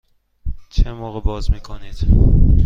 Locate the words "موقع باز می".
0.93-1.59